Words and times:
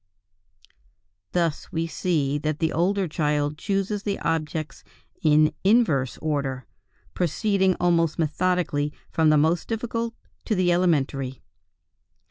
Thus 1.33 1.71
we 1.71 1.85
see 1.85 2.39
that 2.39 2.57
the 2.57 2.73
older 2.73 3.07
child 3.07 3.59
chooses 3.59 4.01
the 4.01 4.17
objects 4.21 4.83
in 5.21 5.53
inverse 5.63 6.17
order, 6.23 6.65
proceeding 7.13 7.75
almost 7.79 8.17
methodically 8.17 8.91
from 9.11 9.29
the 9.29 9.37
most 9.37 9.67
difficult 9.67 10.15
to 10.45 10.55
the 10.55 10.71
elementary. 10.73 11.43